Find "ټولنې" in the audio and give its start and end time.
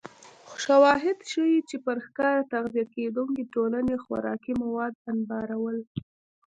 3.53-3.95